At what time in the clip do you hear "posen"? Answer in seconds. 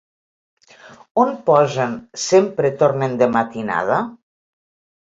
1.51-1.93